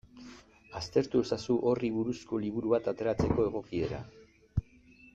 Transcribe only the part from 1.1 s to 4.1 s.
ezazu horri buruzko liburu bat ateratzeko egokiera.